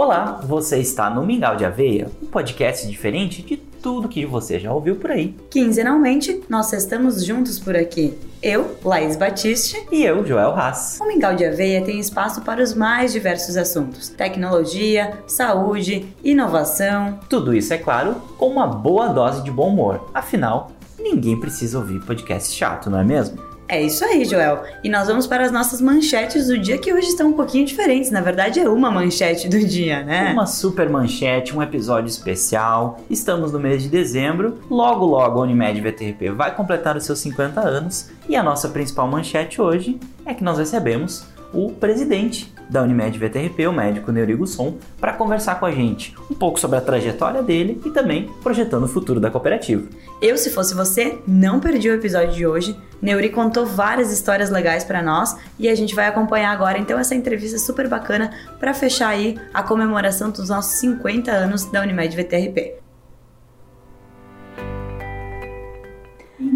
[0.00, 4.72] Olá, você está no Mingau de Aveia, um podcast diferente de tudo que você já
[4.72, 5.34] ouviu por aí.
[5.50, 8.16] Quinzenalmente, nós estamos juntos por aqui.
[8.40, 9.84] Eu, Laís Batiste.
[9.90, 11.00] E eu, Joel Haas.
[11.00, 17.18] O Mingau de Aveia tem espaço para os mais diversos assuntos: tecnologia, saúde, inovação.
[17.28, 20.08] Tudo isso, é claro, com uma boa dose de bom humor.
[20.14, 23.47] Afinal, ninguém precisa ouvir podcast chato, não é mesmo?
[23.68, 24.62] É isso aí, Joel.
[24.82, 28.10] E nós vamos para as nossas manchetes do dia que hoje estão um pouquinho diferentes.
[28.10, 30.32] Na verdade, é uma manchete do dia, né?
[30.32, 32.98] Uma super manchete, um episódio especial.
[33.10, 34.58] Estamos no mês de dezembro.
[34.70, 38.08] Logo, logo a Unimed VTRP vai completar os seus 50 anos.
[38.26, 43.66] E a nossa principal manchete hoje é que nós recebemos o presidente da Unimed VTRP,
[43.66, 47.80] o médico Neurigo Som, para conversar com a gente um pouco sobre a trajetória dele
[47.84, 49.82] e também projetando o futuro da cooperativa.
[50.20, 52.76] Eu, se fosse você, não perdi o episódio de hoje.
[53.00, 57.14] Neuri contou várias histórias legais para nós e a gente vai acompanhar agora então essa
[57.14, 62.87] entrevista super bacana para fechar aí a comemoração dos nossos 50 anos da Unimed VTRP.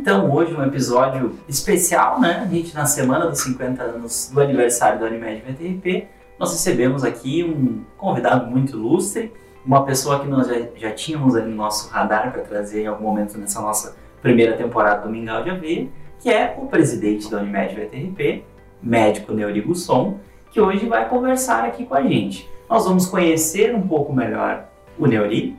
[0.02, 2.42] Então, hoje um episódio especial, né?
[2.44, 7.44] A gente na semana dos 50 anos do aniversário da Unimed VTRP, nós recebemos aqui
[7.44, 9.32] um convidado muito ilustre,
[9.64, 13.04] uma pessoa que nós já, já tínhamos ali no nosso radar para trazer em algum
[13.04, 15.86] momento nessa nossa primeira temporada do Mingau de Aveia,
[16.18, 18.42] que é o presidente da Unimed VTRP,
[18.82, 20.18] médico Neurigo Som,
[20.50, 22.50] que hoje vai conversar aqui com a gente.
[22.68, 24.64] Nós vamos conhecer um pouco melhor
[24.98, 25.56] o Neuri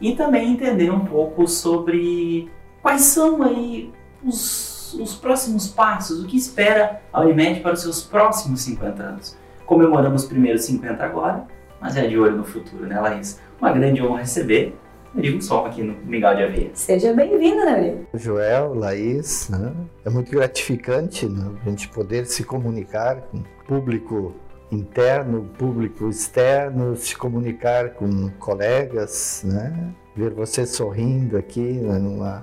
[0.00, 2.50] e também entender um pouco sobre
[2.84, 3.90] quais são aí
[4.22, 9.38] os, os próximos passos, o que espera a Unimed para os seus próximos 50 anos.
[9.64, 11.46] Comemoramos os primeiros 50 agora,
[11.80, 13.40] mas é de olho no futuro, né, Laís?
[13.58, 14.76] Uma grande honra receber
[15.14, 16.70] Rodrigo Som aqui no Miguel de Aveia.
[16.74, 19.72] Seja bem-vindo, né, Joel, Laís, né?
[20.04, 24.34] é muito gratificante né, a gente poder se comunicar com o público
[24.70, 29.94] interno, público externo, se comunicar com colegas, né?
[30.14, 32.42] ver você sorrindo aqui né, numa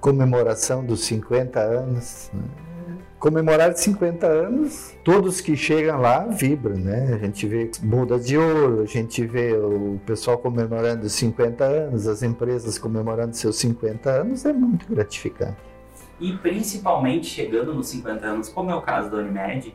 [0.00, 2.30] comemoração dos 50 anos.
[2.32, 2.42] Né?
[3.18, 7.12] Comemorar 50 anos, todos que chegam lá vibram, né?
[7.12, 12.22] A gente vê bodas de ouro, a gente vê o pessoal comemorando 50 anos, as
[12.22, 15.58] empresas comemorando seus 50 anos, é muito gratificante.
[16.18, 19.74] E principalmente chegando nos 50 anos, como é o caso da Unimed,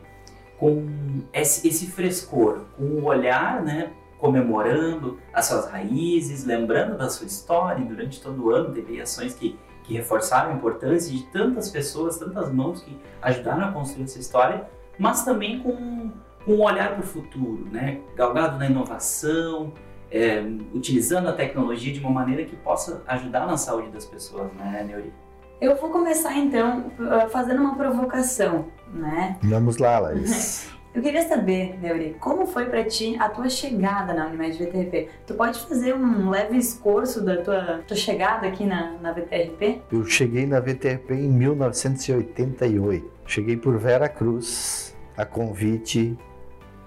[0.58, 0.84] com
[1.32, 8.20] esse, frescor, com o olhar, né, comemorando as suas raízes, lembrando da sua história, durante
[8.20, 9.56] todo o ano teve ações que
[9.86, 14.68] que reforçaram a importância de tantas pessoas, tantas mãos que ajudaram a construir essa história,
[14.98, 16.10] mas também com,
[16.44, 18.00] com um olhar para o futuro, né?
[18.16, 19.72] galgado na inovação,
[20.10, 20.40] é,
[20.72, 25.12] utilizando a tecnologia de uma maneira que possa ajudar na saúde das pessoas, né, Neuri?
[25.60, 26.90] Eu vou começar então
[27.30, 29.38] fazendo uma provocação, né?
[29.42, 30.70] Vamos lá, Laís.
[30.96, 35.10] Eu queria saber, Neuri, como foi para ti a tua chegada na Unimed VTRP?
[35.26, 39.82] Tu pode fazer um leve escorço da tua, tua chegada aqui na, na VTRP?
[39.92, 43.10] Eu cheguei na VTRP em 1988.
[43.26, 46.16] Cheguei por Vera Cruz, a convite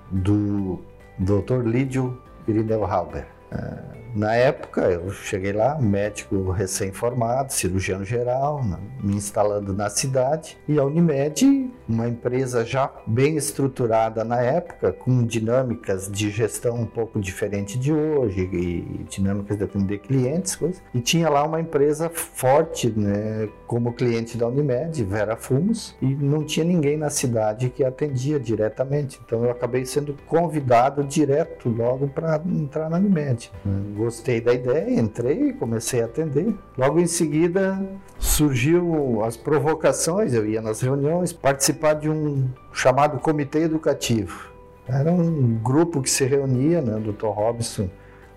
[0.09, 0.80] do
[1.19, 1.62] Dr.
[1.64, 3.38] Lídio Irineu Halber.
[3.52, 8.64] Ah, na época, eu cheguei lá, médico recém-formado, cirurgião geral,
[9.02, 10.58] me instalando na cidade.
[10.68, 16.88] E a Unimed, uma empresa já bem estruturada na época, com dinâmicas de gestão um
[16.88, 20.81] pouco diferente de hoje, e dinâmicas de atender clientes, coisas.
[20.94, 26.44] E tinha lá uma empresa forte, né, como cliente da Unimed, Vera Fumos, e não
[26.44, 29.22] tinha ninguém na cidade que atendia diretamente.
[29.24, 33.52] Então eu acabei sendo convidado direto logo para entrar na Unimed.
[33.96, 36.52] Gostei da ideia, entrei, comecei a atender.
[36.75, 37.80] Logo em seguida
[38.18, 44.50] surgiu as provocações, eu ia nas reuniões participar de um chamado comitê educativo.
[44.88, 47.28] Era um grupo que se reunia, né, o Dr.
[47.28, 47.88] Robson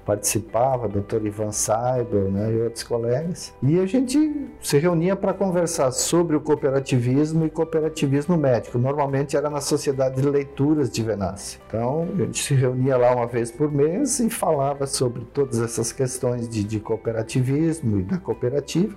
[0.04, 3.54] participava, doutor Ivan Saibel né, e outros colegas.
[3.62, 8.78] E a gente se reunia para conversar sobre o cooperativismo e cooperativismo médico.
[8.78, 11.60] Normalmente era na Sociedade de Leituras de Venâncio.
[11.66, 15.92] Então a gente se reunia lá uma vez por mês e falava sobre todas essas
[15.92, 18.96] questões de, de cooperativismo e da cooperativa.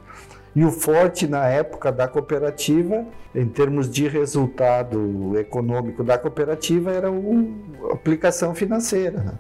[0.56, 7.10] E o forte na época da cooperativa, em termos de resultado econômico da cooperativa, era
[7.10, 9.38] a aplicação financeira.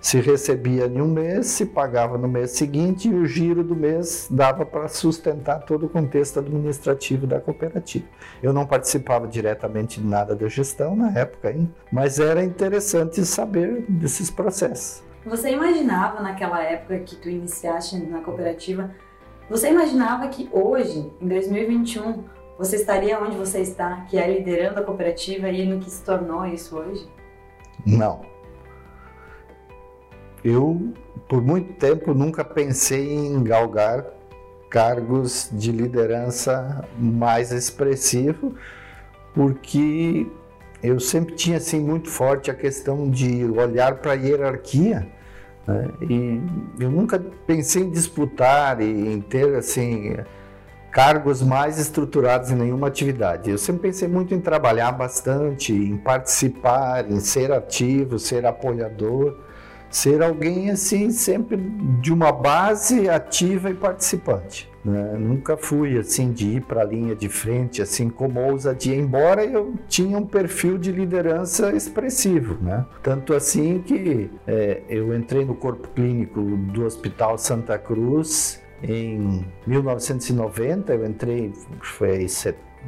[0.00, 4.28] Se recebia em um mês, se pagava no mês seguinte e o giro do mês
[4.30, 8.06] dava para sustentar todo o contexto administrativo da cooperativa.
[8.42, 13.84] Eu não participava diretamente de nada da gestão na época ainda, mas era interessante saber
[13.88, 15.02] desses processos.
[15.24, 18.94] Você imaginava naquela época que tu iniciaste na cooperativa,
[19.50, 22.24] você imaginava que hoje, em 2021,
[22.56, 26.46] você estaria onde você está, que é liderando a cooperativa e no que se tornou
[26.46, 27.08] isso hoje?
[27.84, 28.35] Não
[30.46, 30.92] eu,
[31.28, 34.04] por muito tempo, nunca pensei em galgar
[34.70, 38.54] cargos de liderança mais expressivo,
[39.34, 40.26] porque
[40.82, 45.08] eu sempre tinha assim muito forte a questão de olhar para a hierarquia
[45.66, 45.88] né?
[46.08, 46.40] e
[46.78, 50.16] eu nunca pensei em disputar e em ter assim
[50.92, 53.50] cargos mais estruturados em nenhuma atividade.
[53.50, 59.45] Eu sempre pensei muito em trabalhar bastante, em participar, em ser ativo, ser apoiador,
[59.90, 61.56] ser alguém assim sempre
[62.00, 64.70] de uma base ativa e participante.
[64.84, 65.16] Né?
[65.18, 69.74] Nunca fui assim de ir para a linha de frente, assim como ousadia, embora eu
[69.88, 72.56] tinha um perfil de liderança expressivo.
[72.62, 72.86] Né?
[73.02, 80.94] Tanto assim que é, eu entrei no corpo clínico do Hospital Santa Cruz em 1990,
[80.94, 82.28] eu entrei, foi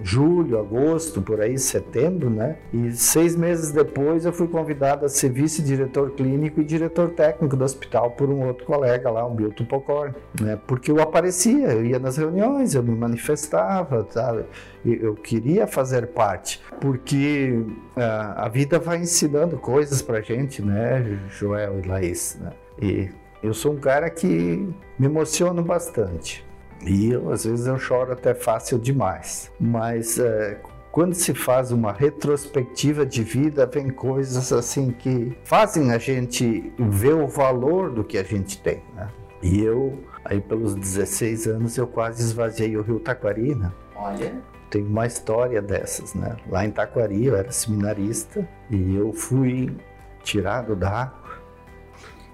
[0.03, 2.57] julho, agosto, por aí, setembro, né?
[2.73, 7.65] E seis meses depois eu fui convidado a ser vice-diretor clínico e diretor técnico do
[7.65, 10.59] hospital por um outro colega lá, o Milton Pocorn, né?
[10.67, 14.45] Porque eu aparecia, eu ia nas reuniões, eu me manifestava, sabe?
[14.85, 17.63] Eu queria fazer parte, porque
[17.97, 22.53] a, a vida vai ensinando coisas pra gente, né, Joel e Laís, né?
[22.81, 23.11] E
[23.43, 24.69] eu sou um cara que
[24.99, 26.48] me emociono bastante.
[26.83, 29.51] E eu, às vezes eu choro até fácil demais.
[29.59, 30.61] Mas é,
[30.91, 37.15] quando se faz uma retrospectiva de vida, vem coisas assim que fazem a gente ver
[37.15, 38.83] o valor do que a gente tem.
[38.95, 39.09] Né?
[39.43, 43.73] E eu, aí pelos 16 anos, eu quase esvaziei o Rio Taquari, né?
[43.95, 44.35] Olha.
[44.71, 46.37] Tem uma história dessas, né?
[46.49, 49.75] Lá em Taquari eu era seminarista e eu fui
[50.23, 51.29] tirado da água.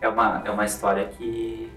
[0.01, 1.71] É uma, é uma história que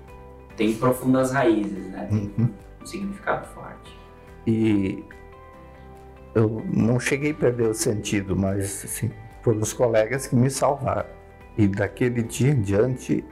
[0.57, 2.07] tem profundas raízes, né?
[2.09, 2.49] Tem uhum.
[2.81, 3.97] um significado forte.
[4.45, 5.03] E
[6.33, 9.11] eu não cheguei a perder o sentido, mas assim,
[9.43, 11.09] foram os colegas que me salvaram.
[11.57, 13.23] E daquele dia em diante,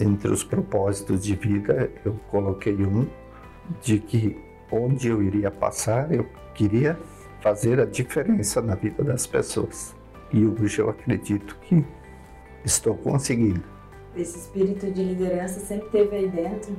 [0.00, 3.06] entre os propósitos de vida, eu coloquei um
[3.80, 4.36] de que
[4.70, 6.98] onde eu iria passar, eu queria
[7.40, 9.94] fazer a diferença na vida das pessoas.
[10.32, 11.84] E hoje eu acredito que
[12.64, 13.71] estou conseguindo
[14.16, 16.76] esse espírito de liderança sempre teve aí dentro.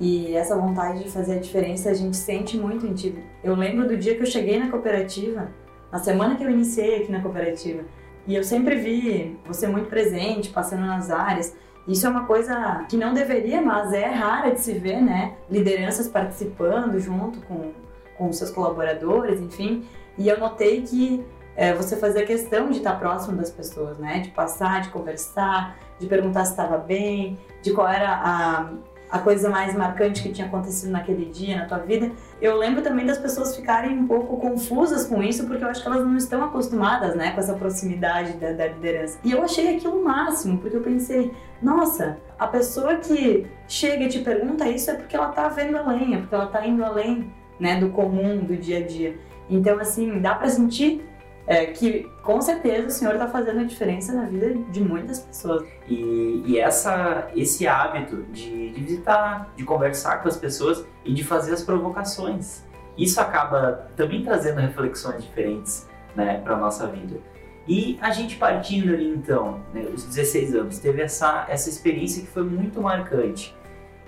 [0.00, 3.14] E essa vontade de fazer a diferença a gente sente muito em ti.
[3.42, 5.48] Eu lembro do dia que eu cheguei na cooperativa,
[5.90, 7.82] na semana que eu iniciei aqui na cooperativa,
[8.26, 11.56] e eu sempre vi você muito presente, passando nas áreas.
[11.88, 15.36] Isso é uma coisa que não deveria, mas é rara de se ver, né?
[15.50, 17.72] Lideranças participando junto com,
[18.18, 19.84] com seus colaboradores, enfim.
[20.18, 21.24] E eu notei que
[21.58, 24.20] é, você fazia questão de estar próximo das pessoas, né?
[24.20, 28.70] De passar, de conversar, de perguntar se estava bem, de qual era a,
[29.10, 32.12] a coisa mais marcante que tinha acontecido naquele dia na tua vida.
[32.40, 35.88] Eu lembro também das pessoas ficarem um pouco confusas com isso, porque eu acho que
[35.88, 39.18] elas não estão acostumadas, né, com essa proximidade da, da liderança.
[39.24, 44.08] E eu achei aquilo o máximo, porque eu pensei, nossa, a pessoa que chega e
[44.08, 47.34] te pergunta isso é porque ela tá vendo além, é porque ela tá indo além,
[47.58, 49.18] né, do comum, do dia a dia.
[49.50, 51.07] Então, assim, dá para sentir
[51.48, 55.66] é, que com certeza o Senhor está fazendo a diferença na vida de muitas pessoas.
[55.88, 61.24] E, e essa, esse hábito de, de, visitar, de conversar com as pessoas e de
[61.24, 62.62] fazer as provocações,
[62.98, 67.18] isso acaba também trazendo reflexões diferentes né, para a nossa vida.
[67.66, 72.28] E a gente partindo ali então, né, os 16 anos, teve essa, essa experiência que
[72.28, 73.56] foi muito marcante.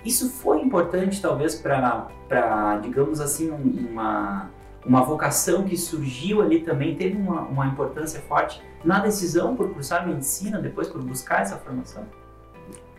[0.05, 4.49] Isso foi importante talvez para, digamos assim, uma
[4.85, 10.07] uma vocação que surgiu ali também teve uma, uma importância forte na decisão por cursar
[10.07, 12.05] medicina, depois por buscar essa formação?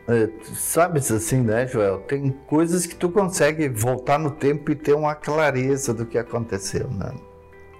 [0.08, 2.00] É, sabes assim, né, Joel?
[2.00, 6.88] Tem coisas que tu consegue voltar no tempo e ter uma clareza do que aconteceu,
[6.88, 7.14] né?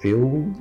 [0.05, 0.53] Eu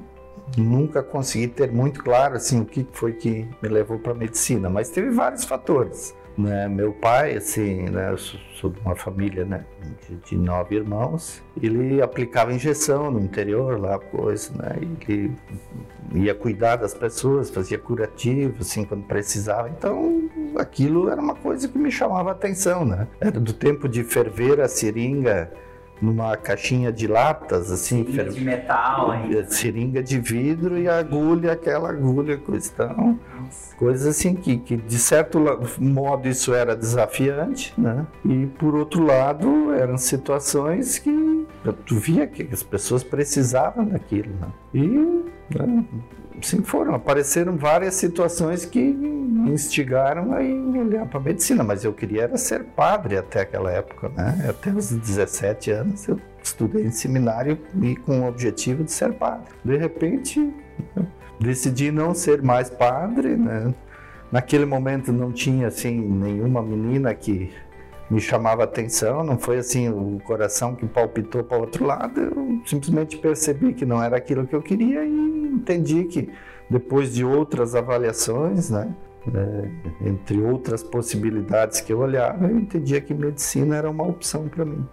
[0.57, 4.89] nunca consegui ter muito claro assim o que foi que me levou para medicina, mas
[4.89, 6.15] teve vários fatores.
[6.41, 6.67] Né?
[6.67, 9.63] Meu pai, assim, né, eu sou de uma família né,
[10.07, 14.77] de, de, nove irmãos, ele aplicava injeção no interior lá, coisa, né?
[14.79, 15.31] Ele
[16.13, 19.69] ia cuidar das pessoas, fazia curativo, assim, quando precisava.
[19.69, 23.07] Então, aquilo era uma coisa que me chamava a atenção, né?
[23.19, 25.51] Era do tempo de ferver a seringa
[26.01, 28.03] numa caixinha de latas, assim.
[28.05, 29.37] Seringa de metal, hein?
[29.37, 33.19] É, seringa de vidro e agulha, aquela agulha, questão.
[33.77, 35.39] Coisas assim que, que, de certo
[35.79, 38.05] modo, isso era desafiante, né?
[38.25, 41.45] E, por outro lado, eram situações que
[41.85, 44.47] tu via que as pessoas precisavam daquilo, né?
[44.73, 45.85] E, né,
[46.41, 50.37] sim foram, apareceram várias situações que me instigaram a
[50.79, 54.45] olhar para a medicina, mas eu queria era ser padre até aquela época, né?
[54.49, 59.47] Até os 17 anos eu estudei em seminário e com o objetivo de ser padre.
[59.63, 60.53] De repente,
[61.39, 63.73] decidi não ser mais padre, né?
[64.31, 67.51] Naquele momento não tinha assim nenhuma menina que
[68.09, 73.17] me chamava atenção, não foi assim o coração que palpitou para outro lado, eu simplesmente
[73.17, 75.30] percebi que não era aquilo que eu queria e
[75.61, 76.29] entendi que
[76.69, 78.93] depois de outras avaliações, né,
[79.33, 84.65] é, entre outras possibilidades que eu olhava, eu entendia que medicina era uma opção para
[84.65, 84.85] mim.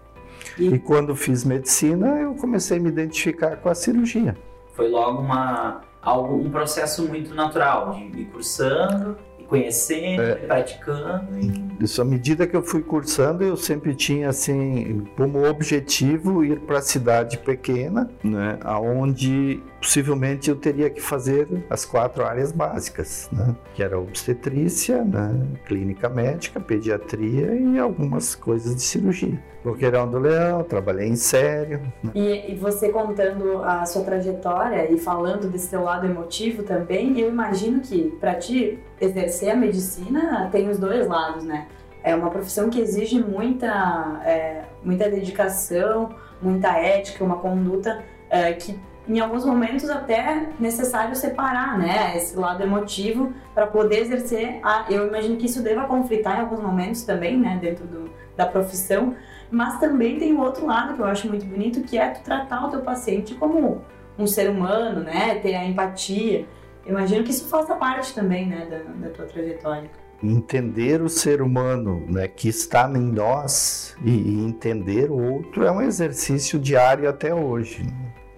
[0.58, 0.68] E...
[0.68, 4.37] e quando fiz medicina, eu comecei a me identificar com a cirurgia.
[4.75, 9.16] Foi logo uma algo um processo muito natural de ir cursando
[9.48, 11.38] conhecendo, é, praticando.
[11.38, 11.84] E...
[11.84, 16.78] Isso, à medida que eu fui cursando, eu sempre tinha assim como objetivo ir para
[16.78, 23.54] a cidade pequena, né, aonde possivelmente eu teria que fazer as quatro áreas básicas, né,
[23.75, 29.42] que era obstetrícia, né, clínica médica, pediatria e algumas coisas de cirurgia.
[29.64, 31.80] Boqueirão do Leão, trabalhei em sério.
[32.02, 32.12] Né.
[32.14, 37.28] E, e, você contando a sua trajetória e falando desse seu lado emotivo também, eu
[37.28, 41.66] imagino que para ti exercer a medicina tem os dois lados, né?
[42.02, 48.78] É uma profissão que exige muita, é, muita dedicação, muita ética, uma conduta é, que
[49.08, 54.60] em alguns momentos até necessário separar, né, esse lado emotivo para poder exercer.
[54.62, 58.44] A, eu imagino que isso deva conflitar em alguns momentos também, né, dentro do, da
[58.44, 59.16] profissão.
[59.50, 62.70] Mas também tem o outro lado que eu acho muito bonito, que é tratar o
[62.70, 63.82] teu paciente como
[64.18, 66.46] um ser humano, né, ter a empatia.
[66.86, 69.90] Imagino que isso faça parte também, né, da, da tua trajetória.
[70.22, 75.80] Entender o ser humano né, que está em nós e entender o outro é um
[75.80, 77.86] exercício diário até hoje.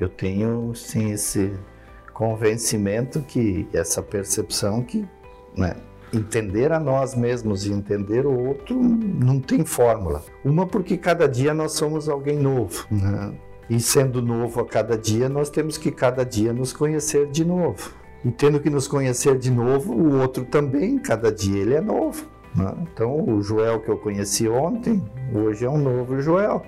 [0.00, 1.52] Eu tenho, sim, esse
[2.12, 5.06] convencimento que essa percepção que
[5.56, 5.76] né,
[6.12, 10.22] entender a nós mesmos e entender o outro não tem fórmula.
[10.44, 13.32] Uma porque cada dia nós somos alguém novo, né?
[13.68, 17.92] E sendo novo a cada dia, nós temos que cada dia nos conhecer de novo.
[18.24, 22.26] E tendo que nos conhecer de novo, o outro também, cada dia ele é novo.
[22.54, 22.74] Né?
[22.82, 25.02] Então, o Joel que eu conheci ontem,
[25.34, 26.62] hoje é um novo Joel.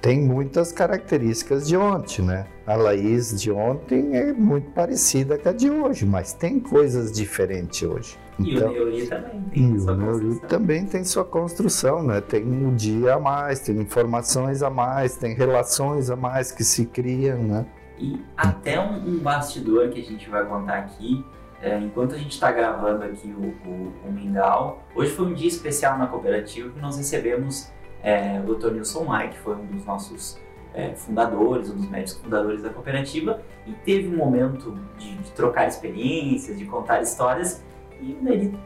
[0.00, 2.46] Tem muitas características de ontem, né?
[2.64, 7.82] A Laís de ontem é muito parecida com a de hoje, mas tem coisas diferentes
[7.82, 8.16] hoje.
[8.38, 12.20] Então, e o Neuri também tem e sua o Neuri também tem sua construção, né?
[12.20, 16.86] Tem um dia a mais, tem informações a mais, tem relações a mais que se
[16.86, 17.66] criam, né?
[17.98, 21.24] E até um, um bastidor que a gente vai contar aqui,
[21.60, 25.48] é, enquanto a gente está gravando aqui o, o, o, Mingau, hoje foi um dia
[25.48, 27.72] especial na cooperativa que nós recebemos
[28.02, 28.72] é, o Dr.
[28.72, 30.40] Nilson Maia, que foi um dos nossos
[30.72, 35.66] é, fundadores, um dos médicos fundadores da cooperativa, e teve um momento de, de trocar
[35.66, 37.64] experiências, de contar histórias,
[38.00, 38.16] e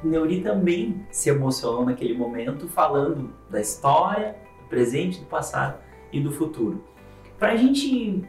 [0.05, 5.79] o Neuri também se emocionou naquele momento, falando da história, do presente, do passado
[6.13, 6.85] e do futuro.
[7.39, 8.23] Para a gente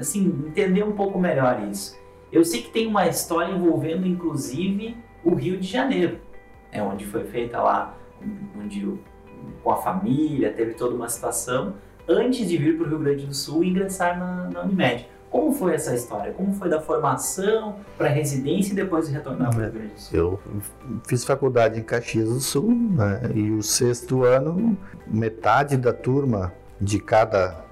[0.00, 1.98] assim, entender um pouco melhor isso.
[2.30, 6.18] Eu sei que tem uma história envolvendo inclusive o Rio de Janeiro,
[6.70, 7.96] é onde foi feita lá,
[8.58, 8.98] onde
[9.62, 11.74] com a família teve toda uma situação
[12.06, 15.06] antes de vir para o Rio Grande do Sul e ingressar na, na Unimed.
[15.30, 16.32] Como foi essa história?
[16.32, 20.00] Como foi da formação para residência e depois de retornar para o Rio Grande do
[20.00, 20.18] Sul?
[20.18, 20.40] Eu
[21.06, 26.98] fiz faculdade em Caxias do Sul né, e o sexto ano, metade da turma de
[26.98, 27.67] cada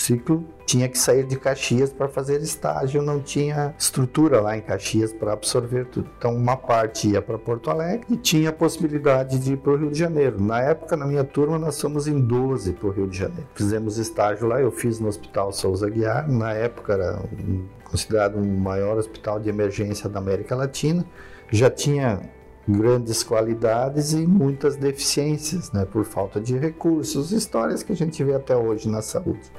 [0.00, 5.12] ciclo tinha que sair de Caxias para fazer estágio, não tinha estrutura lá em Caxias
[5.12, 6.08] para absorver tudo.
[6.16, 9.76] Então, uma parte ia para Porto Alegre e tinha a possibilidade de ir para o
[9.76, 10.40] Rio de Janeiro.
[10.40, 13.48] Na época, na minha turma, nós somos em 12 para o Rio de Janeiro.
[13.52, 17.20] Fizemos estágio lá, eu fiz no Hospital Souza Guiar, na época era
[17.82, 21.04] considerado o maior hospital de emergência da América Latina.
[21.50, 22.20] Já tinha
[22.68, 28.34] grandes qualidades e muitas deficiências, né, por falta de recursos, histórias que a gente vê
[28.34, 29.50] até hoje na saúde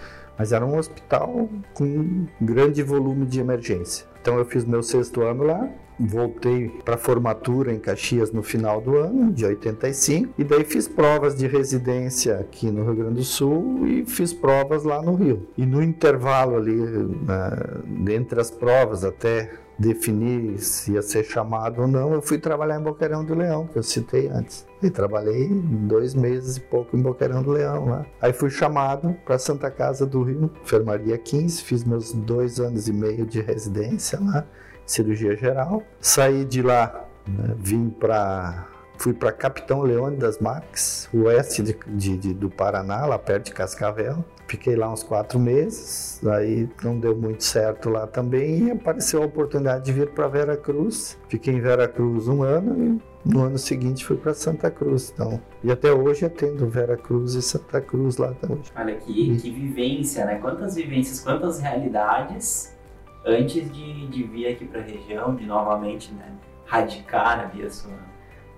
[0.41, 4.07] mas era um hospital com grande volume de emergência.
[4.19, 8.97] Então eu fiz meu sexto ano lá, voltei para formatura em Caxias no final do
[8.97, 13.87] ano, de 85, e daí fiz provas de residência aqui no Rio Grande do Sul
[13.87, 15.47] e fiz provas lá no Rio.
[15.55, 19.51] E no intervalo ali, né, entre as provas até
[19.81, 23.77] definir se ia ser chamado ou não, eu fui trabalhar em Boqueirão do Leão, que
[23.77, 24.65] eu citei antes.
[24.81, 28.05] E trabalhei dois meses e pouco em Boqueirão do Leão lá.
[28.21, 32.93] Aí fui chamado para Santa Casa do Rio, enfermaria 15, fiz meus dois anos e
[32.93, 34.45] meio de residência lá,
[34.85, 35.83] cirurgia geral.
[35.99, 42.17] Saí de lá, né, vim para fui para Capitão Leone das Marques, oeste de, de,
[42.17, 44.23] de, do Paraná, lá perto de Cascavel.
[44.51, 49.25] Fiquei lá uns quatro meses, aí não deu muito certo lá também e apareceu a
[49.25, 51.17] oportunidade de vir para Vera Cruz.
[51.29, 55.09] Fiquei em Vera Cruz um ano e no ano seguinte fui para Santa Cruz.
[55.13, 58.61] Então, e até hoje atendo Vera Cruz e Santa Cruz lá também.
[58.75, 60.35] Olha que, que vivência, né?
[60.35, 62.77] Quantas vivências, quantas realidades
[63.25, 66.29] antes de, de vir aqui para a região, de novamente né,
[66.65, 67.93] radicar ali a sua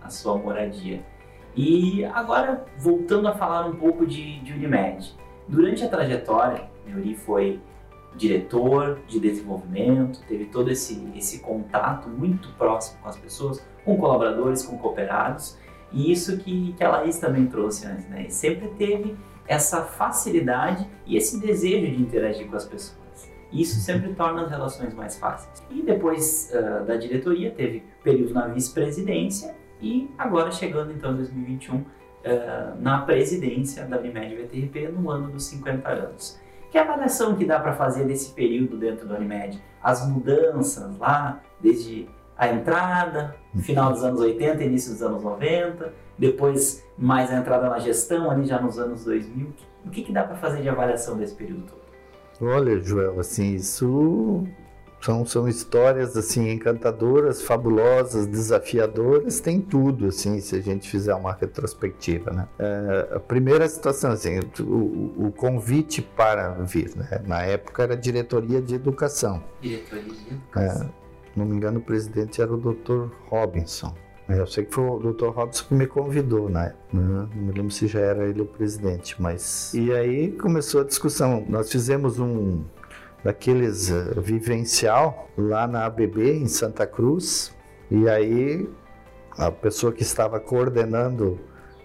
[0.02, 1.06] a sua moradia.
[1.56, 5.16] E agora, voltando a falar um pouco de, de Unimed.
[5.48, 7.60] Durante a trajetória, Neuri foi
[8.16, 14.64] diretor de desenvolvimento, teve todo esse, esse contato muito próximo com as pessoas, com colaboradores,
[14.64, 15.58] com cooperados,
[15.92, 18.26] e isso que, que a Laís também trouxe antes, né?
[18.28, 19.16] E sempre teve
[19.48, 23.04] essa facilidade e esse desejo de interagir com as pessoas.
[23.52, 25.64] Isso sempre torna as relações mais fáceis.
[25.70, 31.84] E depois uh, da diretoria, teve período na vice-presidência e agora chegando então em 2021
[32.26, 36.40] uh, na presidência da Unimed VTRP no ano dos 50 anos.
[36.72, 39.62] Que avaliação que dá para fazer desse período dentro da Unimed?
[39.82, 46.84] As mudanças lá, desde a entrada, final dos anos 80, início dos anos 90, depois
[46.98, 49.54] mais a entrada na gestão, ali já nos anos 2000.
[49.86, 51.84] O que, que dá para fazer de avaliação desse período todo?
[52.50, 54.44] Olha, Joel, assim, isso
[55.04, 61.34] são, são histórias assim encantadoras, fabulosas, desafiadoras, tem tudo assim se a gente fizer uma
[61.34, 62.48] retrospectiva, né?
[62.58, 67.22] É, a primeira situação assim, o, o, convite para vir, né?
[67.26, 69.44] Na época era diretoria de educação.
[69.62, 70.88] Diretoria de educação.
[70.88, 70.90] É,
[71.36, 73.08] não me engano, o presidente era o Dr.
[73.28, 73.94] Robinson.
[74.30, 75.28] É, eu sei que foi o Dr.
[75.28, 76.74] Robson que me convidou, né?
[76.94, 79.74] Não me lembro se já era ele o presidente, mas.
[79.74, 81.46] E aí começou a discussão.
[81.50, 82.64] Nós fizemos um
[83.24, 87.54] daqueles vivencial lá na ABB, em Santa Cruz,
[87.90, 88.70] e aí
[89.38, 91.40] a pessoa que estava coordenando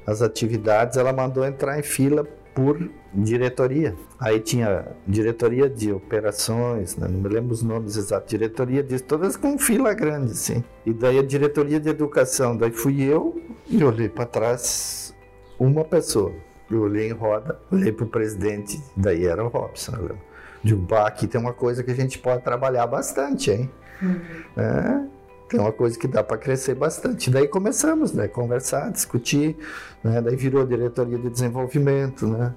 [0.07, 3.95] as atividades, ela mandou entrar em fila por diretoria.
[4.19, 7.07] Aí tinha diretoria de operações, né?
[7.09, 10.65] não me lembro os nomes exatos, diretoria de todas com fila grande, assim.
[10.85, 15.15] E daí a diretoria de educação, daí fui eu e olhei para trás
[15.59, 16.33] uma pessoa.
[16.71, 19.97] Eu olhei em roda, olhei para o presidente, daí era o Robson.
[19.97, 20.28] Eu.
[20.63, 23.71] Digo, bah, aqui tem uma coisa que a gente pode trabalhar bastante, hein?
[24.03, 24.21] Uhum.
[24.57, 25.05] É,
[25.49, 27.31] tem uma coisa que dá para crescer bastante.
[27.31, 29.57] Daí começamos, né, conversar, discutir,
[30.03, 32.55] né, daí virou diretoria de desenvolvimento, né.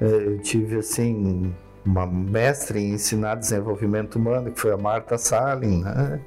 [0.00, 5.82] É, eu tive assim uma mestre em ensinar desenvolvimento humano que foi a Marta Salin,
[5.82, 6.20] né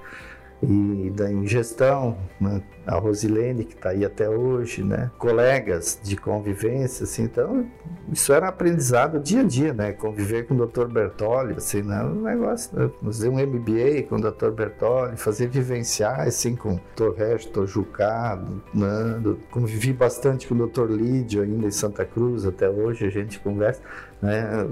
[0.63, 2.62] e da ingestão, né?
[2.86, 5.10] a Rosilene que está aí até hoje, né?
[5.17, 7.65] colegas de convivência, assim, então
[8.12, 9.93] isso era aprendizado dia a dia, né?
[9.93, 10.88] Conviver com o Dr.
[10.88, 12.04] Bertoli, assim, né?
[12.04, 12.89] Um negócio, né?
[13.04, 14.49] fazer um MBA com o Dr.
[14.49, 17.17] Bertoli, fazer vivenciar, assim, com o Dr.
[17.17, 19.38] Resto, Jucado, né?
[19.49, 20.91] Convivi bastante com o Dr.
[20.91, 23.82] Lídio ainda em Santa Cruz, até hoje a gente conversa,
[24.21, 24.67] né?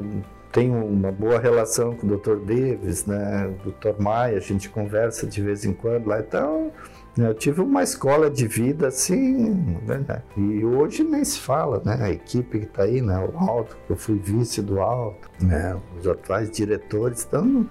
[0.51, 2.37] Tenho uma boa relação com o Dr.
[2.37, 4.01] Davis, né, o Dr.
[4.01, 6.71] Maia, a gente conversa de vez em quando lá, então
[7.15, 11.97] né, eu tive uma escola de vida assim, né, e hoje nem se fala, né,
[12.01, 16.07] a equipe que está aí, né, o Alto, eu fui vice do Alto, né, os
[16.07, 17.67] atuais diretores, então,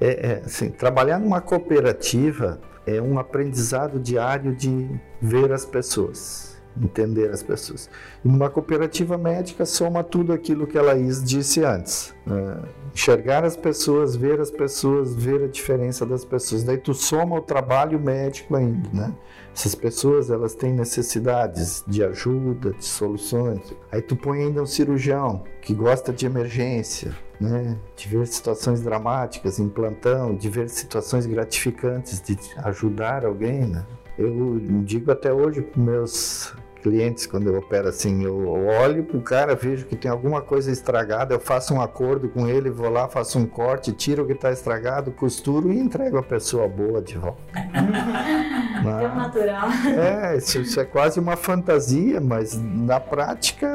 [0.00, 4.88] é, é, assim, trabalhar numa cooperativa é um aprendizado diário de
[5.20, 7.88] ver as pessoas, entender as pessoas.
[8.24, 12.14] E numa cooperativa médica soma tudo aquilo que a Laís disse antes.
[12.26, 12.58] Né?
[12.92, 16.64] Enxergar as pessoas, ver as pessoas, ver a diferença das pessoas.
[16.64, 19.14] Daí tu soma o trabalho médico ainda, né?
[19.54, 23.60] Essas pessoas, elas têm necessidades de ajuda, de soluções.
[23.90, 27.76] Aí tu põe ainda um cirurgião que gosta de emergência, né?
[27.96, 33.84] De ver situações dramáticas em plantão, de ver situações gratificantes de ajudar alguém, né?
[34.16, 36.54] Eu digo até hoje para meus
[36.84, 41.34] clientes, quando eu opero assim, eu olho pro cara, vejo que tem alguma coisa estragada,
[41.34, 44.52] eu faço um acordo com ele, vou lá, faço um corte, tiro o que está
[44.52, 47.42] estragado, costuro e entrego a pessoa boa de volta.
[48.84, 49.68] É natural.
[49.98, 53.66] É, isso, isso, é quase uma fantasia, mas na prática,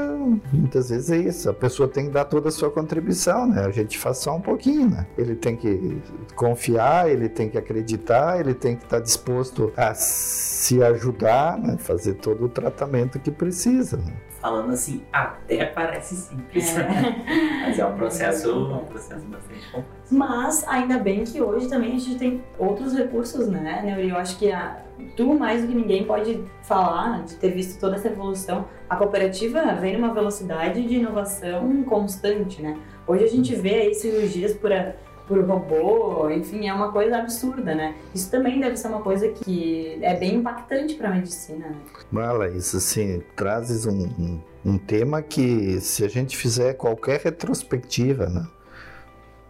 [0.52, 1.50] muitas vezes é isso.
[1.50, 3.66] A pessoa tem que dar toda a sua contribuição, né?
[3.66, 5.08] A gente faz só um pouquinho, né?
[5.18, 6.02] Ele tem que
[6.36, 11.78] confiar, ele tem que acreditar, ele tem que estar disposto a se ajudar, né?
[11.78, 13.98] fazer todo o tratamento que precisa.
[13.98, 14.14] Né?
[14.40, 16.88] Falando assim, até parece simples, é.
[17.68, 20.16] mas é um processo, um processo bastante complexo.
[20.16, 24.10] Mas ainda bem que hoje também a gente tem outros recursos, né, Neuri?
[24.10, 24.82] Eu acho que a,
[25.18, 28.66] tu mais do que ninguém pode falar de ter visto toda essa evolução.
[28.90, 32.78] A cooperativa vem numa velocidade de inovação constante, né?
[33.06, 34.94] Hoje a gente vê aí cirurgias por a,
[35.30, 37.94] por robô, enfim, é uma coisa absurda, né?
[38.16, 41.68] Isso também deve ser uma coisa que é bem impactante para a medicina.
[41.68, 41.76] Né?
[42.12, 48.26] Mala, isso assim, trazes um, um, um, tema que se a gente fizer qualquer retrospectiva,
[48.26, 48.48] né?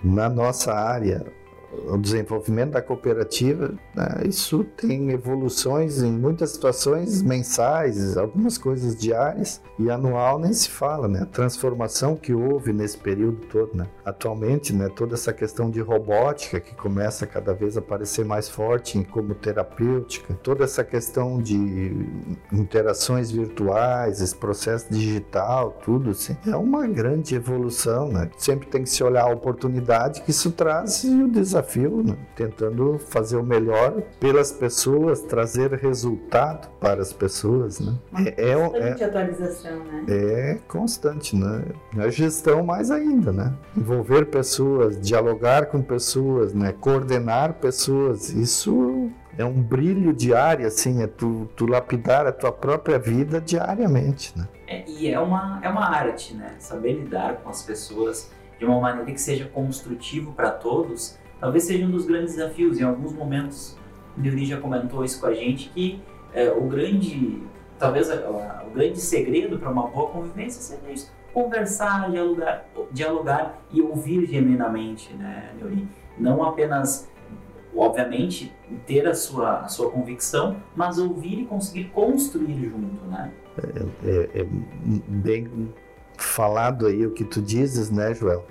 [0.04, 1.26] na nossa área,
[1.88, 9.62] o desenvolvimento da cooperativa, né, isso tem evoluções em muitas situações mensais, algumas coisas diárias
[9.78, 11.22] e anual nem se fala, né?
[11.22, 13.88] A transformação que houve nesse período todo, né?
[14.04, 19.04] Atualmente, né, toda essa questão de robótica que começa cada vez a aparecer mais forte
[19.06, 21.56] como terapêutica, toda essa questão de
[22.52, 28.30] interações virtuais, esse processo digital, tudo assim, é uma grande evolução, né?
[28.38, 31.59] Sempre tem que se olhar a oportunidade que isso traz e o desafio,
[32.04, 32.16] né?
[32.36, 37.96] tentando fazer o melhor pelas pessoas, trazer resultado para as pessoas, né?
[38.38, 40.06] É, é, é atualização, né?
[40.08, 41.64] É constante, né?
[41.98, 43.54] A gestão mais ainda, né?
[43.76, 46.74] Envolver pessoas, dialogar com pessoas, né?
[46.80, 53.00] Coordenar pessoas, isso é um brilho diário, assim, é tu, tu lapidar a tua própria
[53.00, 54.48] vida diariamente, né?
[54.68, 56.56] É, e é uma, é uma arte, né?
[56.60, 61.86] Saber lidar com as pessoas de uma maneira que seja construtivo para todos, talvez seja
[61.86, 62.80] um dos grandes desafios.
[62.80, 63.78] Em alguns momentos,
[64.18, 66.02] o já comentou isso com a gente, que
[66.34, 67.42] é, o grande,
[67.78, 73.82] talvez a, o grande segredo para uma boa convivência seja isso, conversar, dialogar, dialogar e
[73.82, 75.88] ouvir genuinamente, né, Neuri?
[76.18, 77.10] Não apenas
[77.76, 78.52] obviamente,
[78.86, 83.32] ter a sua, a sua convicção, mas ouvir e conseguir construir junto, né?
[84.04, 84.48] É, é, é
[85.08, 85.74] bem
[86.18, 88.46] falado aí o que tu dizes, né, Joel?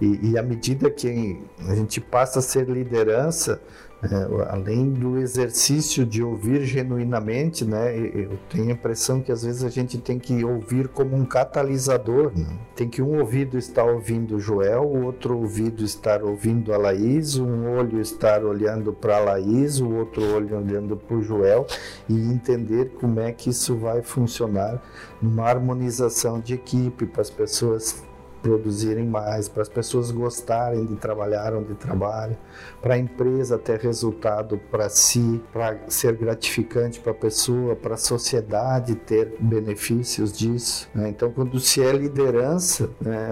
[0.00, 3.60] E, e à medida que a gente passa a ser liderança,
[4.02, 9.62] é, além do exercício de ouvir genuinamente, né, eu tenho a impressão que às vezes
[9.62, 12.32] a gente tem que ouvir como um catalisador.
[12.34, 12.46] Né?
[12.74, 17.36] Tem que um ouvido estar ouvindo o Joel, o outro ouvido estar ouvindo a Laís,
[17.36, 21.66] um olho estar olhando para a Laís, o outro olho olhando para o Joel
[22.08, 24.82] e entender como é que isso vai funcionar
[25.20, 28.02] numa harmonização de equipe para as pessoas
[28.42, 32.36] produzirem mais, para as pessoas gostarem de trabalhar onde trabalham,
[32.80, 37.98] para a empresa ter resultado para si, para ser gratificante para a pessoa, para a
[37.98, 40.88] sociedade ter benefícios disso.
[40.94, 41.08] Né?
[41.10, 43.30] Então, quando se é liderança, né,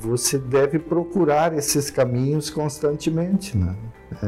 [0.00, 3.56] você deve procurar esses caminhos constantemente.
[3.56, 3.74] Né?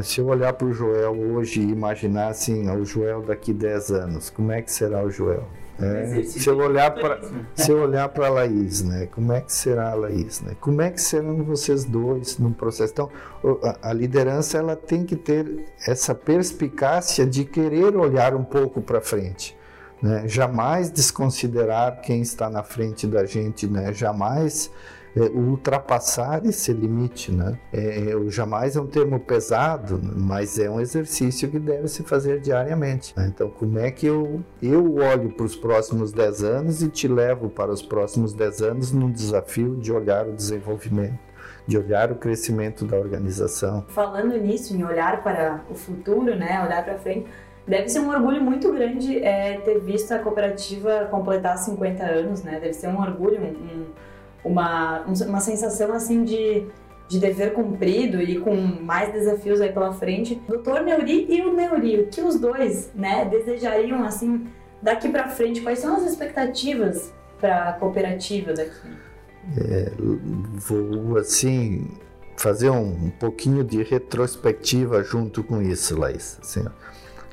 [0.03, 4.29] Se eu olhar para o Joel hoje e imaginar assim, o Joel daqui 10 anos,
[4.29, 5.47] como é que será o Joel?
[5.81, 7.19] É, se eu olhar para
[7.55, 9.07] se eu olhar para a Laís, né?
[9.07, 10.55] Como é que será a Laís, né?
[10.59, 12.93] Como é que serão vocês dois num processo?
[12.93, 13.09] Então,
[13.63, 19.01] a, a liderança ela tem que ter essa perspicácia de querer olhar um pouco para
[19.01, 19.57] frente.
[20.01, 20.27] Né?
[20.27, 23.93] Jamais desconsiderar quem está na frente da gente, né?
[23.93, 24.71] Jamais
[25.15, 27.57] é, ultrapassar esse limite, né?
[27.73, 32.39] É, é jamais é um termo pesado, mas é um exercício que deve se fazer
[32.39, 33.13] diariamente.
[33.17, 33.31] Né?
[33.33, 37.49] Então, como é que eu, eu olho para os próximos 10 anos e te levo
[37.49, 41.31] para os próximos 10 anos num desafio de olhar o desenvolvimento?
[41.67, 43.85] de olhar o crescimento da organização.
[43.89, 47.27] Falando nisso, em olhar para o futuro, né, olhar para frente,
[47.67, 52.59] deve ser um orgulho muito grande é, ter visto a cooperativa completar 50 anos, né?
[52.59, 53.85] Deve ser um orgulho, um,
[54.43, 56.65] uma, uma sensação assim de,
[57.07, 60.35] de dever cumprido e com mais desafios aí pela frente.
[60.47, 60.81] Dr.
[60.83, 64.47] Neuri e o Neuri, o que os dois, né, desejariam assim
[64.81, 65.61] daqui para frente?
[65.61, 68.89] Quais são as expectativas para a cooperativa daqui?
[69.57, 69.91] É,
[70.55, 71.87] vou assim
[72.37, 76.39] fazer um, pouquinho de retrospectiva junto com isso, Laís.
[76.41, 76.65] Assim,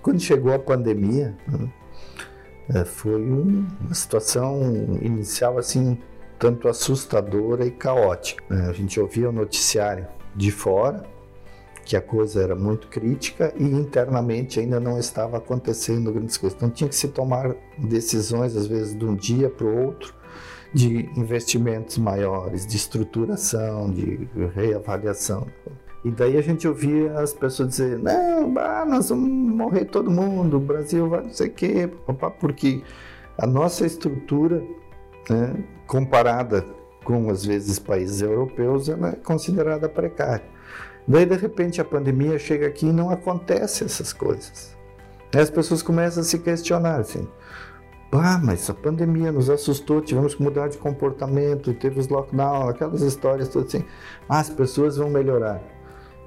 [0.02, 1.68] quando chegou a pandemia, né,
[2.74, 5.98] é, foi um, uma situação inicial assim
[6.38, 8.42] tanto assustadora e caótica.
[8.48, 8.68] Né?
[8.68, 11.02] A gente ouvia o noticiário de fora,
[11.84, 16.56] que a coisa era muito crítica e internamente ainda não estava acontecendo grandes coisas.
[16.56, 20.14] Então tinha que se tomar decisões, às vezes, de um dia para o outro,
[20.72, 25.46] de investimentos maiores, de estruturação, de reavaliação.
[26.04, 30.58] E daí a gente ouvia as pessoas dizer: não, bah, nós vamos morrer todo mundo,
[30.58, 31.90] o Brasil vai não sei o quê,
[32.38, 32.82] porque
[33.38, 34.62] a nossa estrutura
[35.28, 36.64] né, comparada
[37.04, 40.44] com, às vezes, países europeus, ela é considerada precária.
[41.06, 44.76] Daí, de repente, a pandemia chega aqui e não acontece essas coisas.
[45.34, 47.26] Aí as pessoas começam a se questionar, assim,
[48.10, 53.02] ah, mas a pandemia nos assustou, tivemos que mudar de comportamento, teve os lockdown, aquelas
[53.02, 53.84] histórias todas assim.
[54.26, 55.62] Ah, as pessoas vão melhorar.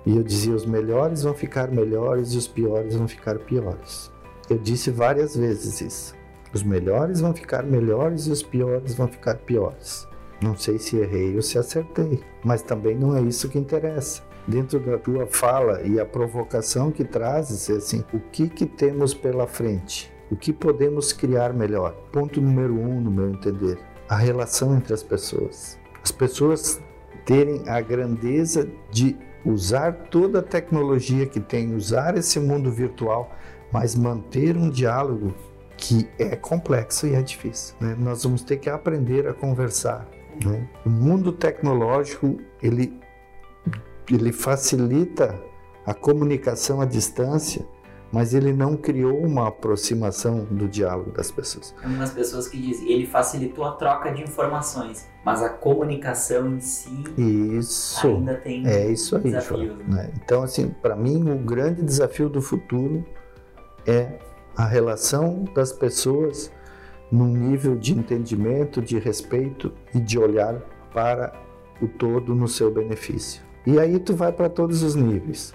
[0.06, 4.12] E eu dizia, os melhores vão ficar melhores e os piores vão ficar piores.
[4.48, 6.21] Eu disse várias vezes isso.
[6.54, 10.08] Os melhores vão ficar melhores e os piores vão ficar piores.
[10.42, 14.24] Não sei se errei ou se acertei, mas também não é isso que interessa.
[14.48, 19.14] Dentro da tua fala e a provocação que trazes é assim: o que, que temos
[19.14, 20.12] pela frente?
[20.32, 21.94] O que podemos criar melhor?
[22.12, 23.78] Ponto número um, no meu entender,
[24.10, 25.80] a relação entre as pessoas.
[26.04, 26.82] As pessoas
[27.24, 33.32] terem a grandeza de usar toda a tecnologia que tem, usar esse mundo virtual,
[33.72, 35.34] mas manter um diálogo
[35.82, 37.76] que é complexo e é difícil.
[37.82, 37.96] Né?
[37.98, 40.08] Nós vamos ter que aprender a conversar.
[40.46, 40.70] Né?
[40.86, 43.02] O mundo tecnológico ele
[44.10, 45.41] ele facilita
[45.86, 47.65] a comunicação à distância,
[48.12, 51.72] mas ele não criou uma aproximação do diálogo das pessoas.
[51.72, 56.60] Tem algumas pessoas que dizem ele facilitou a troca de informações, mas a comunicação em
[56.60, 59.65] si isso, ainda tem é isso aí, desafios.
[59.65, 60.12] João, né?
[60.24, 63.04] Então, assim, para mim, o grande desafio do futuro
[63.88, 64.20] é
[64.56, 66.52] a relação das pessoas
[67.12, 70.56] num nível de entendimento, de respeito e de olhar
[70.94, 71.34] para
[71.82, 73.42] o todo no seu benefício.
[73.66, 75.54] E aí tu vai para todos os níveis.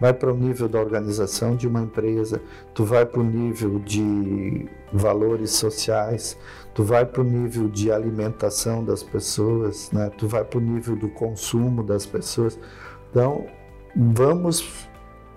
[0.00, 2.40] Vai para o nível da organização de uma empresa,
[2.72, 6.38] tu vai para o nível de valores sociais,
[6.72, 10.10] tu vai para o nível de alimentação das pessoas, né?
[10.16, 12.58] tu vai para o nível do consumo das pessoas.
[13.10, 13.46] Então,
[13.94, 14.88] vamos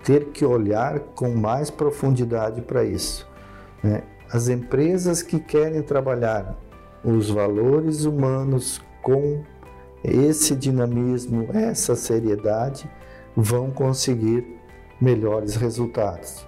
[0.04, 3.26] ter que olhar com mais profundidade para isso.
[3.82, 4.02] Né?
[4.30, 6.56] As empresas que querem trabalhar
[7.02, 9.42] os valores humanos com
[10.02, 12.88] esse dinamismo, essa seriedade,
[13.34, 14.58] vão conseguir
[15.00, 16.46] melhores resultados.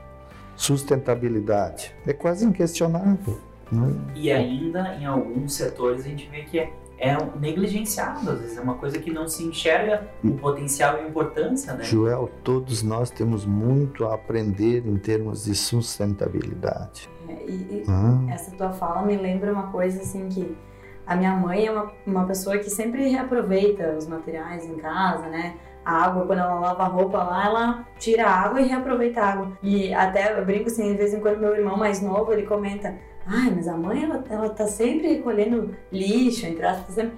[0.55, 3.41] Sustentabilidade é quase inquestionável.
[3.73, 3.95] Né?
[4.15, 8.61] E ainda em alguns setores a gente vê que é, é negligenciado, às vezes é
[8.61, 11.85] uma coisa que não se enxerga o potencial e a importância, né?
[11.85, 17.09] Joel, todos nós temos muito a aprender em termos de sustentabilidade.
[17.29, 20.57] É, e, e Ah, essa tua fala me lembra uma coisa assim que
[21.07, 25.57] a minha mãe é uma, uma pessoa que sempre reaproveita os materiais em casa, né?
[25.85, 29.33] A água, quando ela lava a roupa lá, ela tira a água e reaproveita a
[29.33, 29.53] água.
[29.63, 32.97] E até eu brinco assim, de vez em quando meu irmão mais novo, ele comenta
[33.27, 37.15] Ai, mas a mãe, ela, ela tá sempre recolhendo lixo, entre aspas, sempre...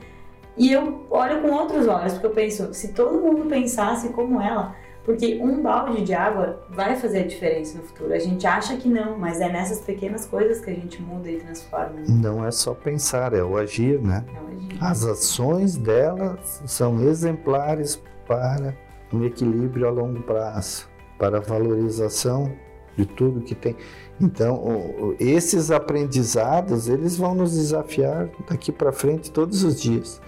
[0.57, 4.75] E eu olho com outros olhos, porque eu penso, se todo mundo pensasse como ela,
[5.09, 8.13] porque um balde de água vai fazer a diferença no futuro.
[8.13, 11.39] A gente acha que não, mas é nessas pequenas coisas que a gente muda e
[11.39, 12.01] transforma.
[12.01, 12.05] né?
[12.09, 14.23] não é só pensar, é o agir, né?
[14.29, 14.79] É o agir.
[14.83, 18.75] As ações dela são exemplares para
[19.11, 20.87] um equilíbrio a longo prazo,
[21.19, 22.53] para a valorização
[22.95, 23.77] de tudo que tem.
[24.21, 30.21] Então, esses aprendizados, eles vão nos desafiar daqui para frente todos os dias.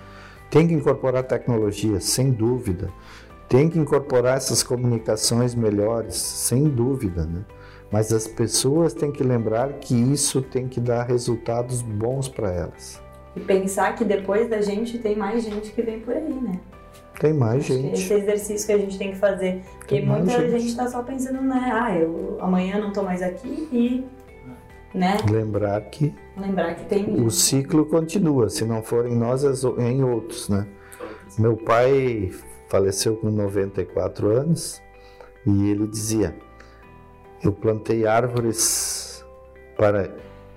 [0.48, 2.90] Tem que incorporar tecnologia, sem dúvida.
[3.48, 7.44] Tem que incorporar essas comunicações melhores, sem dúvida, né?
[7.90, 13.02] Mas as pessoas têm que lembrar que isso tem que dar resultados bons para elas.
[13.34, 16.60] E pensar que depois da gente tem mais gente que vem por aí, né?
[17.20, 17.92] Tem mais Acho gente.
[18.00, 19.62] Esse exercício que a gente tem que fazer.
[19.78, 20.58] Porque Tem muita gente.
[20.58, 21.70] gente tá só pensando, né?
[21.70, 24.04] Ah, eu amanhã não tô mais aqui e.
[24.92, 25.18] Né?
[25.30, 27.14] Lembrar que Lembrar que tem.
[27.22, 29.44] o ciclo continua, se não for em nós,
[29.78, 30.66] em outros, né?
[31.38, 32.32] Meu pai
[32.68, 34.82] faleceu com 94 anos
[35.46, 36.34] e ele dizia:
[37.44, 39.24] Eu plantei árvores
[39.76, 40.10] para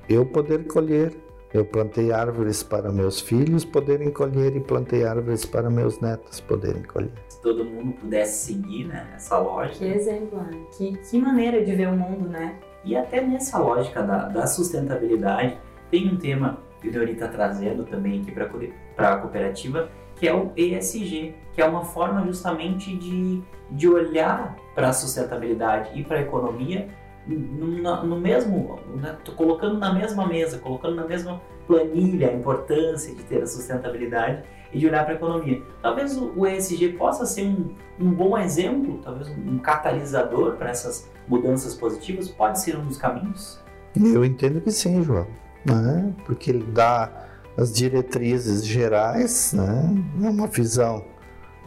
[0.09, 1.13] eu poder colher,
[1.53, 6.81] eu plantei árvores para meus filhos poderem colher e plantei árvores para meus netos poderem
[6.81, 7.11] colher.
[7.29, 10.51] Se todo mundo pudesse seguir né, essa lógica, Que exemplo, né?
[10.75, 12.55] Que, que maneira de ver o mundo, né?
[12.83, 15.57] E até nessa lógica da, da sustentabilidade,
[15.91, 20.33] tem um tema que o Deori está trazendo também aqui para a cooperativa, que é
[20.33, 26.17] o ESG, que é uma forma justamente de, de olhar para a sustentabilidade e para
[26.17, 26.87] a economia
[27.27, 33.23] no, no mesmo, né, colocando na mesma mesa, colocando na mesma planilha a importância de
[33.23, 35.61] ter a sustentabilidade e de olhar para a economia.
[35.81, 41.75] Talvez o, ESG possa ser um, um bom exemplo, talvez um catalisador para essas mudanças
[41.75, 43.63] positivas, pode ser um dos caminhos.
[43.95, 45.27] Eu entendo que sim, João,
[45.65, 46.13] né?
[46.25, 49.95] porque ele dá as diretrizes gerais, né?
[50.23, 51.05] É uma visão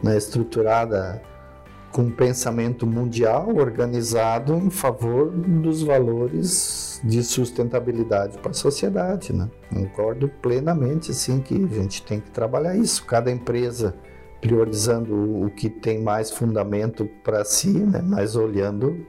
[0.03, 1.21] né, estruturada
[1.91, 9.49] com um pensamento mundial organizado em favor dos valores de sustentabilidade para a sociedade, né?
[9.73, 13.05] Concordo plenamente, assim, que a gente tem que trabalhar isso.
[13.05, 13.95] Cada empresa
[14.41, 18.01] priorizando o- que tem mais fundamento para si, né?
[18.03, 19.05] Mas olhando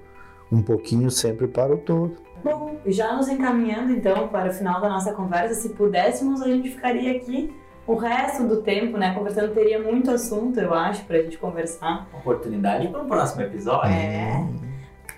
[0.50, 2.16] um pouquinho sempre para o todo.
[2.42, 6.70] Bom, já nos encaminhando então para o final da nossa conversa, se pudéssemos, a gente
[6.70, 7.52] ficaria aqui
[7.88, 9.14] o resto do tempo, né?
[9.14, 12.08] Conversando, teria muito assunto, eu acho, pra gente conversar.
[12.12, 13.90] Oportunidade para um próximo episódio.
[13.90, 14.46] É.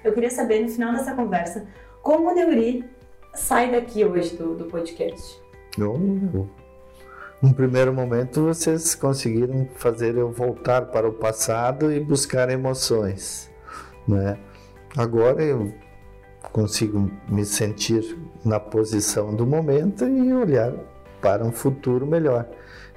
[0.04, 1.66] Eu queria saber, no final dessa conversa,
[2.02, 2.85] como o Neuri
[3.35, 5.38] sai daqui hoje do, do podcast.
[5.78, 6.48] Eu-
[7.42, 13.50] Num primeiro momento, vocês conseguiram fazer eu voltar para o passado e buscar emoções,
[14.06, 14.37] né?
[14.96, 15.72] Agora eu
[16.52, 20.72] consigo me sentir na posição do momento e olhar
[21.22, 22.46] para um futuro melhor.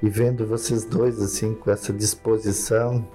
[0.04, 3.08] E vendo vocês dois assim com essa disposição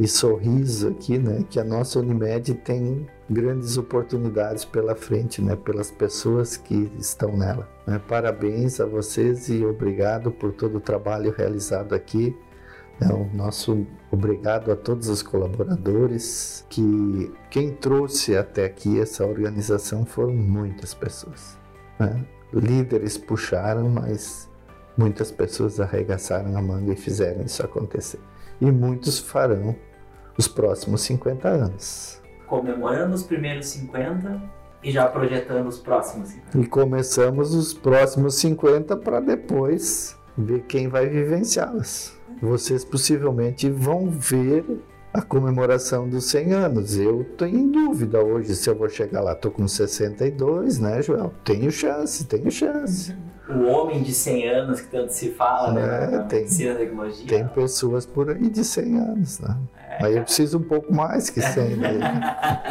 [0.00, 5.92] e sorriso aqui, né, que a nossa Unimed tem grandes oportunidades pela frente, né, pelas
[5.92, 7.68] pessoas que estão nela.
[7.86, 8.00] Né?
[8.08, 12.36] Parabéns a vocês e obrigado por todo o trabalho realizado aqui.
[13.00, 20.04] É, o nosso obrigado a todos os colaboradores que quem trouxe até aqui essa organização
[20.04, 21.56] foram muitas pessoas.
[22.00, 22.24] Né?
[22.52, 24.50] Líderes puxaram, mas
[24.96, 28.20] muitas pessoas arregaçaram a manga e fizeram isso acontecer.
[28.60, 29.74] E muitos farão
[30.36, 32.22] os próximos 50 anos.
[32.46, 34.40] Comemorando os primeiros 50
[34.82, 36.58] e já projetando os próximos 50.
[36.58, 42.18] E começamos os próximos 50 para depois ver quem vai vivenciá-las.
[42.40, 44.64] Vocês possivelmente vão ver
[45.12, 46.96] a comemoração dos 100 anos.
[46.98, 49.34] Eu tenho em dúvida hoje se eu vou chegar lá.
[49.34, 51.32] Tô com 62, né, Joel?
[51.44, 53.14] Tenho chance, tenho chance.
[53.48, 56.04] O homem de 100 anos que tanto se fala, né?
[56.04, 57.26] É, na tem- medicina, tecnologia.
[57.26, 59.56] Tem pessoas por aí de 100 anos, né?
[59.90, 59.98] É.
[60.00, 61.98] Mas eu preciso um pouco mais que 100 dele.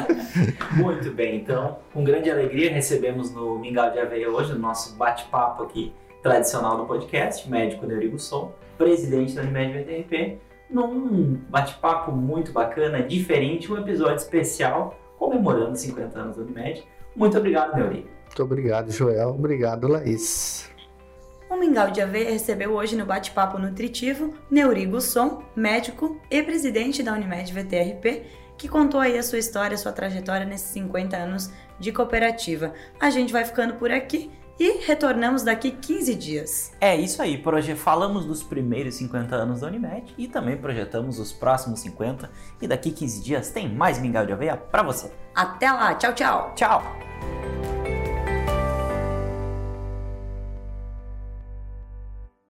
[0.77, 5.63] Muito bem, então, com grande alegria recebemos no Mingau de Aveia hoje, no nosso bate-papo
[5.63, 10.39] aqui tradicional do podcast, médico Neurigo Som, presidente da Unimed VTRP,
[10.71, 16.83] num bate-papo muito bacana, diferente, um episódio especial comemorando 50 anos da Unimed.
[17.15, 18.07] Muito obrigado, Neuri.
[18.25, 19.29] Muito obrigado, Joel.
[19.29, 20.71] Obrigado, Laís.
[21.49, 27.11] O Mingau de Aveia recebeu hoje no bate-papo nutritivo Neurigo Som, médico e presidente da
[27.11, 28.23] Unimed VTRP,
[28.57, 32.73] que contou aí a sua história, a sua trajetória nesses 50 anos de cooperativa.
[32.99, 34.31] A gente vai ficando por aqui
[34.61, 36.71] e retornamos daqui 15 dias.
[36.79, 41.31] É isso aí, proje- falamos dos primeiros 50 anos da Unimed e também projetamos os
[41.31, 42.29] próximos 50
[42.61, 45.11] e daqui 15 dias tem mais Mingau de Aveia pra você.
[45.33, 46.53] Até lá, tchau, tchau!
[46.55, 46.81] Tchau!